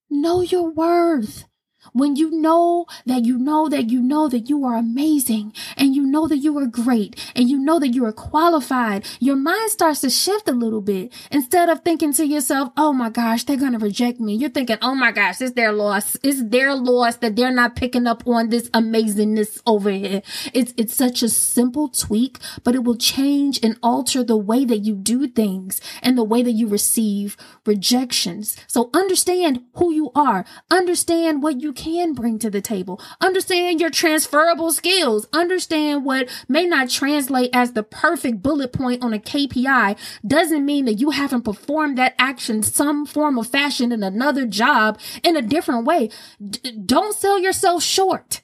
Know 0.10 0.42
your 0.42 0.70
worth. 0.70 1.46
When 1.94 2.16
you 2.16 2.32
know 2.32 2.86
that 3.06 3.26
you 3.26 3.38
know 3.38 3.70
that 3.70 3.90
you 3.90 4.02
know 4.02 4.28
that 4.30 4.50
you 4.50 4.66
are 4.66 4.76
amazing 4.76 5.54
and 5.78 5.96
you 5.96 6.06
know 6.06 6.28
that 6.28 6.38
you 6.38 6.58
are 6.58 6.66
great 6.66 7.16
and 7.36 7.50
you 7.50 7.58
know 7.60 7.80
that 7.80 7.90
you 7.90 8.06
are 8.06 8.14
qualified, 8.14 9.06
your 9.20 9.36
mind 9.36 9.72
starts 9.72 10.02
to 10.02 10.10
shift 10.10 10.48
a 10.48 10.52
little 10.52 10.82
bit. 10.82 11.14
Instead 11.32 11.70
of 11.70 11.82
thinking 11.82 12.14
to 12.14 12.26
yourself, 12.26 12.72
oh 12.78 12.94
my 12.94 13.10
gosh, 13.10 13.44
they're 13.44 13.58
going 13.58 13.74
to 13.74 13.80
reject 13.80 14.20
me. 14.20 14.36
You're 14.36 14.50
thinking, 14.50 14.78
oh 14.82 14.96
my 14.96 15.12
gosh, 15.12 15.42
it's 15.42 15.54
their 15.54 15.72
loss. 15.72 16.18
It's 16.24 16.44
their 16.44 16.76
loss 16.76 17.18
that 17.18 17.36
they're 17.36 17.52
not 17.52 17.76
picking 17.76 18.08
up 18.08 18.28
on 18.28 18.50
this 18.50 18.70
amazingness 18.70 19.62
over 19.66 19.90
here. 19.90 20.22
It's, 20.54 20.74
it's 20.78 20.94
such 20.94 21.24
a 21.24 21.30
simple 21.30 21.90
tweak, 21.90 22.40
but 22.64 22.76
it 22.76 22.84
will 22.84 22.98
change 22.98 23.60
and 23.64 23.78
alter 23.82 24.24
the 24.24 24.38
way 24.38 24.66
that 24.66 24.80
you 24.80 24.96
do 24.96 25.28
things 25.28 25.82
and 26.02 26.18
the 26.18 26.24
way 26.24 26.42
that 26.44 26.52
you 26.52 26.68
receive 26.68 27.38
rejections. 27.66 28.58
So 28.68 28.90
understand 28.94 29.64
who 29.76 29.92
you 29.94 30.12
are. 30.16 30.46
Understand 30.72 31.44
what 31.44 31.62
you 31.62 31.74
can 31.76 32.14
bring 32.14 32.40
to 32.40 32.50
the 32.50 32.62
table. 32.62 33.02
Understand 33.22 33.80
your 33.80 33.90
transferable 33.90 34.72
skills. 34.72 35.28
Understand 35.34 36.06
what 36.06 36.30
may 36.48 36.66
not 36.66 36.90
translate 36.90 37.50
as 37.54 37.74
the 37.74 37.84
perfect 37.84 38.42
bullet 38.42 38.74
point 38.74 39.04
on 39.04 39.14
a 39.14 39.20
KPI 39.20 39.98
doesn't 40.26 40.66
mean 40.66 40.86
that 40.86 40.96
you 41.00 41.12
haven't 41.12 41.44
performed 41.44 41.98
that 41.98 42.16
action 42.18 42.64
some 42.64 43.06
form 43.06 43.38
of 43.38 43.48
fashion 43.48 43.92
in 43.92 44.04
another 44.04 44.46
job 44.46 45.00
in 45.24 45.36
a 45.36 45.42
different 45.42 45.86
way. 45.86 46.10
D- 46.42 46.78
don't 46.86 47.16
sell 47.16 47.40
yourself 47.40 47.84
short. 47.84 48.42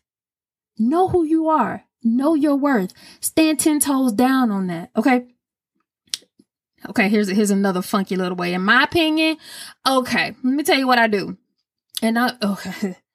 Know 0.78 1.10
who 1.10 1.24
you 1.24 1.48
are. 1.48 1.86
Know 2.04 2.34
your 2.34 2.56
worth. 2.56 2.94
Stand 3.20 3.60
10 3.60 3.82
toes 3.82 4.14
down 4.14 4.52
on 4.52 4.68
that. 4.68 4.90
Okay. 4.96 5.28
Okay, 6.90 7.10
here's 7.10 7.30
here's 7.30 7.52
another 7.52 7.84
funky 7.84 8.16
little 8.16 8.36
way. 8.36 8.56
In 8.56 8.64
my 8.64 8.84
opinion, 8.84 9.38
okay, 9.88 10.36
let 10.44 10.54
me 10.54 10.64
tell 10.64 10.80
you 10.80 10.88
what 10.88 10.98
I 10.98 11.08
do. 11.08 11.38
And 12.02 12.18
I 12.18 12.32
okay. 12.42 12.98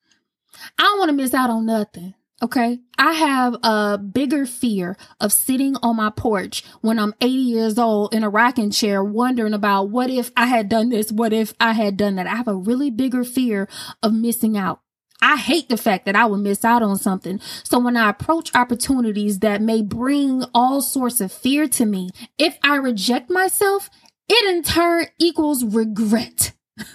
I 0.79 0.83
don't 0.83 0.99
want 0.99 1.09
to 1.11 1.17
miss 1.17 1.35
out 1.35 1.51
on 1.51 1.67
nothing. 1.67 2.15
Okay. 2.43 2.81
I 2.99 3.13
have 3.13 3.57
a 3.63 3.99
bigger 3.99 4.45
fear 4.45 4.97
of 5.21 5.33
sitting 5.33 5.77
on 5.83 5.97
my 5.97 6.11
porch 6.11 6.65
when 6.83 6.99
I'm 6.99 7.15
80 7.21 7.33
years 7.33 7.79
old 7.79 8.13
in 8.13 8.23
a 8.23 8.29
rocking 8.29 8.71
chair, 8.71 9.03
wondering 9.03 9.55
about 9.55 9.89
what 9.89 10.11
if 10.11 10.31
I 10.37 10.47
had 10.47 10.69
done 10.69 10.91
this? 10.91 11.11
What 11.11 11.33
if 11.33 11.55
I 11.59 11.73
had 11.73 11.97
done 11.97 12.17
that? 12.17 12.27
I 12.27 12.37
have 12.37 12.49
a 12.49 12.55
really 12.55 12.91
bigger 12.91 13.25
fear 13.25 13.69
of 14.03 14.13
missing 14.13 14.57
out. 14.57 14.81
I 15.23 15.37
hate 15.37 15.71
the 15.71 15.79
fact 15.79 16.05
that 16.05 16.15
I 16.15 16.27
would 16.27 16.41
miss 16.41 16.63
out 16.63 16.83
on 16.83 16.99
something. 16.99 17.41
So 17.65 17.79
when 17.79 17.97
I 17.97 18.11
approach 18.11 18.55
opportunities 18.55 19.39
that 19.39 19.63
may 19.63 19.81
bring 19.81 20.45
all 20.53 20.83
sorts 20.83 21.23
of 21.23 21.33
fear 21.33 21.67
to 21.69 21.87
me, 21.87 22.11
if 22.37 22.59
I 22.63 22.77
reject 22.77 23.31
myself, 23.31 23.89
it 24.29 24.55
in 24.55 24.63
turn 24.63 25.07
equals 25.19 25.65
regret. 25.65 26.53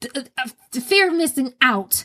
The 0.00 0.28
uh, 0.36 0.44
uh, 0.44 0.80
fear 0.80 1.08
of 1.08 1.14
missing 1.14 1.54
out 1.62 2.04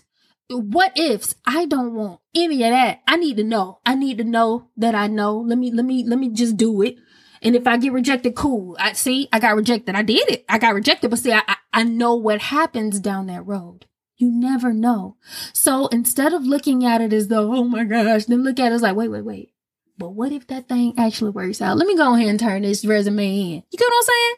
what 0.50 0.98
ifs? 0.98 1.36
I 1.46 1.66
don't 1.66 1.94
want 1.94 2.22
any 2.36 2.64
of 2.64 2.72
that. 2.72 3.02
I 3.08 3.18
need 3.18 3.38
to 3.38 3.44
know. 3.44 3.80
I 3.86 3.96
need 3.96 4.18
to 4.18 4.24
know 4.24 4.70
that 4.78 4.96
i 4.96 5.08
know. 5.08 5.38
Let 5.38 5.58
me 5.58 5.72
let 5.72 5.86
me 5.86 6.04
let 6.06 6.18
me 6.20 6.30
just 6.30 6.58
do 6.58 6.82
it. 6.82 6.96
And 7.42 7.56
if 7.56 7.68
i 7.68 7.78
get 7.78 7.94
rejected 7.94 8.36
cool. 8.36 8.76
I 8.80 8.94
see 8.94 9.30
i 9.32 9.40
got 9.40 9.56
rejected. 9.56 9.96
I 9.96 10.02
did 10.02 10.30
it. 10.30 10.46
I 10.50 10.58
got 10.58 10.74
rejected. 10.74 11.10
But 11.10 11.20
see 11.20 11.34
i 11.34 11.44
i 11.72 11.84
know 11.84 12.16
what 12.16 12.42
happens 12.42 13.00
down 13.00 13.28
that 13.28 13.46
road. 13.46 13.86
You 14.18 14.32
never 14.32 14.74
know. 14.74 15.18
So 15.54 15.88
instead 15.88 16.34
of 16.34 16.44
looking 16.44 16.84
at 16.84 17.02
it 17.02 17.14
as 17.14 17.28
though 17.28 17.54
oh 17.54 17.64
my 17.64 17.84
gosh 17.84 18.26
then 18.26 18.44
look 18.44 18.60
at 18.60 18.72
it 18.72 18.76
as 18.76 18.82
like 18.82 18.96
wait 18.96 19.10
wait 19.10 19.26
wait. 19.26 19.54
But 19.98 20.12
what 20.12 20.32
if 20.32 20.48
that 20.48 20.68
thing 20.68 20.94
actually 20.98 21.32
works 21.32 21.62
out? 21.62 21.78
Let 21.78 21.86
me 21.86 21.96
go 21.96 22.16
ahead 22.16 22.28
and 22.30 22.40
turn 22.40 22.64
this 22.64 22.86
resume 22.86 23.40
in. 23.40 23.64
You 23.70 23.78
get 23.78 23.88
what 23.88 23.94
i'm 23.96 24.04
saying? 24.04 24.36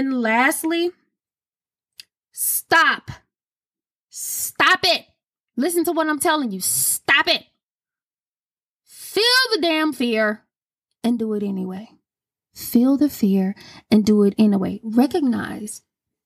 And 0.00 0.20
lastly 0.20 0.90
stop 2.32 3.10
Stop 4.64 4.80
it. 4.84 5.04
Listen 5.56 5.84
to 5.84 5.92
what 5.92 6.08
I'm 6.08 6.18
telling 6.18 6.50
you. 6.50 6.60
Stop 6.60 7.28
it. 7.28 7.44
Feel 8.86 9.22
the 9.52 9.60
damn 9.60 9.92
fear 9.92 10.42
and 11.02 11.18
do 11.18 11.34
it 11.34 11.42
anyway. 11.42 11.90
Feel 12.54 12.96
the 12.96 13.10
fear 13.10 13.54
and 13.90 14.06
do 14.06 14.22
it 14.22 14.34
anyway. 14.38 14.80
Recognize 14.82 15.82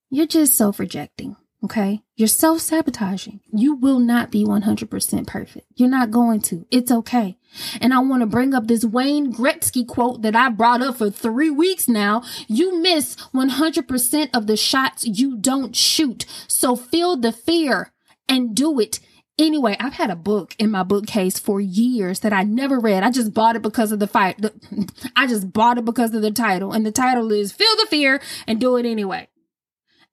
you're 0.09 0.27
just 0.27 0.55
self 0.55 0.79
rejecting. 0.79 1.35
Okay. 1.65 2.03
You're 2.15 2.29
self 2.29 2.61
sabotaging. 2.61 3.41
You 3.53 3.75
will 3.75 3.99
not 3.99 4.31
be 4.31 4.45
100% 4.45 5.27
perfect. 5.27 5.67
You're 5.75 5.89
not 5.89 6.13
going 6.13 6.41
to. 6.43 6.65
It's 6.71 6.93
okay. 6.93 7.39
And 7.81 7.93
I 7.93 7.99
want 7.99 8.21
to 8.21 8.27
bring 8.27 8.55
up 8.55 8.69
this 8.69 8.85
Wayne 8.85 9.33
Gretzky 9.33 9.85
quote 9.85 10.23
that 10.23 10.37
I 10.37 10.49
brought 10.51 10.81
up 10.81 10.99
for 10.99 11.11
three 11.11 11.51
weeks 11.51 11.89
now. 11.89 12.23
You 12.47 12.81
miss 12.81 13.17
100% 13.35 14.31
of 14.33 14.47
the 14.47 14.57
shots 14.57 15.05
you 15.05 15.37
don't 15.37 15.75
shoot. 15.75 16.25
So 16.47 16.77
feel 16.77 17.17
the 17.17 17.33
fear 17.33 17.93
and 18.29 18.55
do 18.55 18.79
it 18.79 19.01
Anyway, 19.39 19.77
I've 19.79 19.93
had 19.93 20.11
a 20.11 20.17
book 20.17 20.57
in 20.59 20.69
my 20.69 20.83
bookcase 20.83 21.39
for 21.39 21.61
years 21.61 22.21
that 22.21 22.33
I 22.33 22.43
never 22.43 22.81
read. 22.81 23.05
I 23.05 23.11
just 23.13 23.33
bought 23.33 23.55
it 23.55 23.63
because 23.63 23.93
of 23.93 24.01
the 24.01 24.09
fight. 24.09 24.45
I 25.17 25.29
just 25.29 25.53
bought 25.53 25.79
it 25.79 25.85
because 25.85 26.13
of 26.13 26.23
the 26.23 26.33
title. 26.33 26.73
And 26.73 26.85
the 26.85 26.91
title 26.91 27.31
is 27.31 27.53
Feel 27.53 27.77
the 27.77 27.87
Fear 27.89 28.21
and 28.49 28.61
Do 28.61 28.77
It 28.77 28.85
Anyway. 28.85 29.29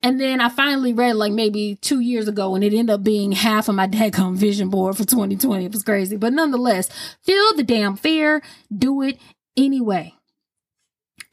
And 0.00 0.20
then 0.20 0.40
I 0.40 0.48
finally 0.48 0.92
read 0.92 1.16
like 1.16 1.32
maybe 1.32 1.76
two 1.80 1.98
years 1.98 2.28
ago 2.28 2.54
and 2.54 2.62
it 2.62 2.72
ended 2.72 2.90
up 2.94 3.02
being 3.02 3.32
half 3.32 3.68
of 3.68 3.74
my 3.74 3.88
DAGCOM 3.88 4.36
vision 4.36 4.68
board 4.68 4.96
for 4.96 5.04
2020. 5.04 5.64
It 5.64 5.72
was 5.72 5.82
crazy. 5.82 6.16
But 6.16 6.32
nonetheless, 6.32 6.88
feel 7.22 7.56
the 7.56 7.64
damn 7.64 7.96
fear. 7.96 8.42
Do 8.72 9.02
it 9.02 9.18
anyway 9.56 10.15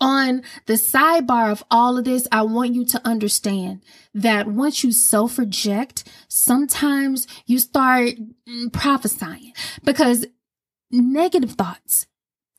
on 0.04 0.44
the 0.66 0.74
sidebar 0.74 1.50
of 1.50 1.64
all 1.72 1.98
of 1.98 2.04
this, 2.04 2.28
I 2.30 2.42
want 2.42 2.74
you 2.74 2.84
to 2.88 3.08
understand 3.08 3.82
that 4.14 4.48
once 4.48 4.84
you 4.84 4.92
self 4.92 5.40
reject, 5.40 6.04
sometimes 6.28 7.26
you 7.46 7.58
start 7.58 8.10
mm, 8.48 8.74
prophesying 8.74 9.54
because 9.86 10.28
negative 10.92 11.52
thoughts 11.52 12.06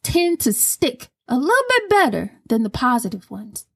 tend 0.02 0.40
to 0.40 0.54
stick 0.54 1.08
a 1.28 1.36
little 1.36 1.64
bit 1.68 1.90
better 1.90 2.32
than 2.48 2.62
the 2.62 2.70
positive 2.70 3.30
ones. 3.30 3.66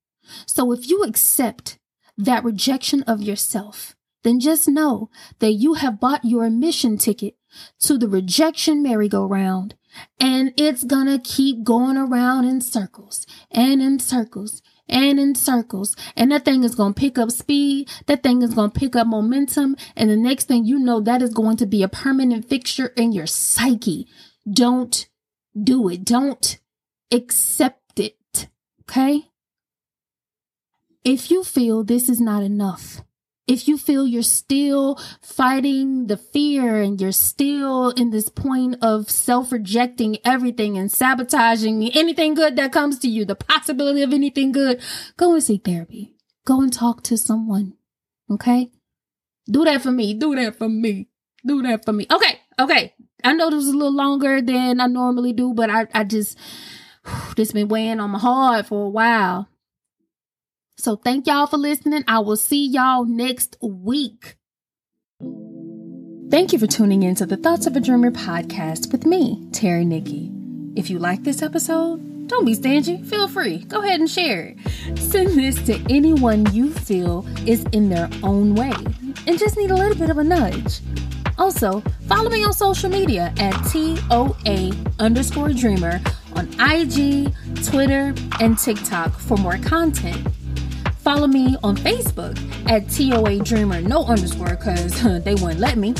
So 0.47 0.73
if 0.73 0.89
you 0.89 1.03
accept 1.03 1.79
that 2.17 2.45
rejection 2.45 3.03
of 3.03 3.21
yourself, 3.23 3.95
then 4.25 4.41
just 4.41 4.67
know 4.67 5.11
that 5.41 5.53
you 5.53 5.75
have 5.75 6.01
bought 6.01 6.25
your 6.25 6.45
admission 6.45 6.97
ticket 6.97 7.37
to 7.81 7.99
the 7.99 8.09
rejection 8.09 8.83
merry-go-round 8.83 9.75
and 10.21 10.53
it's 10.57 10.85
gonna 10.85 11.19
keep 11.19 11.65
going 11.65 11.97
around 11.97 12.45
in 12.45 12.61
circles 12.61 13.27
and 13.51 13.83
in 13.83 13.99
circles 13.99 14.63
and 14.89 15.21
in 15.21 15.35
circles. 15.35 15.95
And 16.17 16.33
that 16.33 16.45
thing 16.45 16.65
is 16.65 16.77
to 16.77 16.93
pick 16.93 17.19
up 17.19 17.31
speed. 17.31 17.91
That 18.07 18.23
thing 18.23 18.43
is 18.43 18.55
to 18.55 18.69
pick 18.71 18.97
up 18.97 19.07
momentum. 19.07 19.77
And 19.97 20.11
the 20.11 20.17
next 20.17 20.49
thing 20.49 20.65
you 20.65 20.79
know, 20.79 21.01
that 21.01 21.23
is 21.23 21.35
going 21.35 21.57
to 21.59 21.67
be 21.67 21.83
a 21.83 21.89
permanent 21.89 22.49
fixture 22.49 22.89
in 22.97 23.13
your 23.13 23.27
psyche. 23.27 24.07
Don't 24.51 25.09
do 25.61 25.89
it. 25.89 26.05
Don't 26.05 26.59
accept 27.13 28.01
it. 28.01 28.49
Okay. 28.83 29.27
If 31.05 31.31
you 31.31 31.45
feel 31.45 31.85
this 31.85 32.09
is 32.09 32.21
not 32.21 32.43
enough, 32.43 33.03
if 33.49 33.67
you 33.67 33.79
feel 33.79 34.07
you're 34.07 34.23
still 34.23 35.01
fighting 35.23 36.07
the 36.07 36.19
fear 36.19 36.81
and 36.83 37.01
you're 37.01 37.11
still 37.11 37.91
in 37.91 38.11
this 38.11 38.29
point 38.29 38.77
of 38.83 39.11
self 39.11 39.51
rejecting 39.51 40.19
everything 40.25 40.77
and 40.77 40.93
sabotaging 40.93 41.91
anything 41.93 42.35
good 42.35 42.57
that 42.57 42.73
comes 42.73 42.99
to 43.01 43.09
you, 43.09 43.25
the 43.25 43.35
possibility 43.35 44.03
of 44.03 44.13
anything 44.13 44.53
good, 44.53 44.81
go 45.17 45.33
and 45.33 45.43
seek 45.43 45.65
therapy. 45.65 46.15
Go 46.45 46.61
and 46.61 46.73
talk 46.73 47.03
to 47.05 47.17
someone. 47.17 47.75
Okay? 48.31 48.71
Do 49.51 49.65
that 49.65 49.83
for 49.83 49.91
me. 49.91 50.15
Do 50.15 50.35
that 50.37 50.57
for 50.57 50.69
me. 50.69 51.09
Do 51.45 51.63
that 51.63 51.85
for 51.85 51.93
me. 51.93 52.07
Okay. 52.11 52.41
Okay. 52.59 52.95
I 53.25 53.33
know 53.33 53.51
this 53.51 53.57
was 53.57 53.69
a 53.69 53.73
little 53.73 53.95
longer 53.95 54.43
than 54.43 54.81
I 54.81 54.87
normally 54.87 55.33
do, 55.33 55.55
but 55.55 55.71
I, 55.71 55.87
I 55.95 56.05
just, 56.05 56.39
this 57.37 57.53
been 57.53 57.69
weighing 57.69 58.01
on 58.01 58.11
my 58.11 58.19
heart 58.19 58.67
for 58.67 58.87
a 58.87 58.91
while. 58.91 59.49
So 60.79 60.95
thank 60.95 61.27
y'all 61.27 61.49
for 61.49 61.57
listening. 61.57 62.05
I 62.07 62.21
will 62.21 62.37
see 62.37 62.65
y'all 62.65 63.05
next 63.05 63.57
week. 63.61 64.37
Thank 66.31 66.53
you 66.53 66.59
for 66.61 66.69
tuning 66.69 67.03
in 67.03 67.17
to 67.17 67.27
the 67.27 67.37
Thoughts 67.37 67.67
of 67.67 67.75
a 67.75 67.81
Dreamer 67.81 68.13
podcast 68.13 68.93
with 68.93 69.05
me, 69.05 69.49
Terry 69.51 69.85
Nikki. 69.85 70.31
If 70.77 70.89
you 70.89 71.01
like 71.01 71.25
this 71.25 71.43
episode, 71.43 72.29
don't 72.29 72.45
be 72.45 72.55
stingy. 72.55 73.03
Feel 73.03 73.27
free. 73.27 73.65
Go 73.65 73.83
ahead 73.83 73.99
and 73.99 74.09
share 74.09 74.55
it. 74.55 74.99
Send 74.99 75.37
this 75.37 75.61
to 75.67 75.75
anyone 75.91 76.47
you 76.55 76.73
feel 76.73 77.27
is 77.45 77.65
in 77.73 77.89
their 77.89 78.09
own 78.23 78.55
way 78.55 78.75
and 79.27 79.37
just 79.37 79.57
need 79.57 79.73
a 79.73 79.77
little 79.77 79.99
bit 79.99 80.11
of 80.11 80.19
a 80.19 80.25
nudge. 80.25 80.79
Also, 81.39 81.81
follow 82.07 82.31
me 82.31 82.45
on 82.45 82.53
social 82.53 82.89
media 82.89 83.33
at 83.39 83.53
TOA 83.73 84.73
underscore 85.01 85.53
dreamer 85.53 86.01
on 86.37 86.49
IG, 86.61 87.35
Twitter, 87.65 88.15
and 88.41 88.57
TikTok 88.57 89.19
for 89.19 89.37
more 89.39 89.59
content. 89.59 90.25
Follow 91.09 91.27
me 91.27 91.57
on 91.65 91.75
Facebook 91.75 92.37
at 92.71 92.87
TOA 92.91 93.43
Dreamer, 93.43 93.81
no 93.81 94.05
underscore, 94.05 94.57
because 94.57 94.93
they 95.25 95.35
wouldn't 95.37 95.59
let 95.59 95.79
me. 95.79 95.95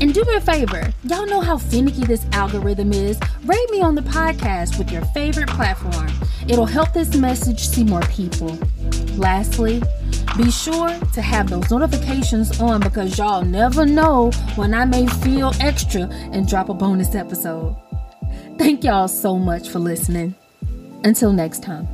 And 0.00 0.14
do 0.14 0.24
me 0.24 0.36
a 0.36 0.40
favor, 0.40 0.90
y'all 1.02 1.26
know 1.26 1.42
how 1.42 1.58
finicky 1.58 2.06
this 2.06 2.24
algorithm 2.32 2.94
is. 2.94 3.20
Rate 3.44 3.70
me 3.70 3.82
on 3.82 3.94
the 3.94 4.00
podcast 4.00 4.78
with 4.78 4.90
your 4.90 5.04
favorite 5.08 5.50
platform. 5.50 6.10
It'll 6.48 6.64
help 6.64 6.94
this 6.94 7.14
message 7.14 7.68
see 7.68 7.84
more 7.84 8.00
people. 8.08 8.58
Lastly, 9.18 9.82
be 10.38 10.50
sure 10.50 10.88
to 11.12 11.20
have 11.20 11.50
those 11.50 11.70
notifications 11.70 12.58
on 12.62 12.80
because 12.80 13.18
y'all 13.18 13.44
never 13.44 13.84
know 13.84 14.30
when 14.56 14.72
I 14.72 14.86
may 14.86 15.06
feel 15.06 15.52
extra 15.60 16.04
and 16.32 16.48
drop 16.48 16.70
a 16.70 16.74
bonus 16.74 17.14
episode. 17.14 17.76
Thank 18.56 18.82
y'all 18.82 19.08
so 19.08 19.38
much 19.38 19.68
for 19.68 19.78
listening. 19.78 20.34
Until 21.04 21.34
next 21.34 21.62
time. 21.62 21.86